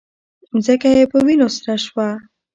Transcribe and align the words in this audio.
ځمکه 0.65 0.89
یې 0.97 1.03
په 1.11 1.17
وینو 1.25 1.47
سره 1.57 1.73
شوه 1.85 2.07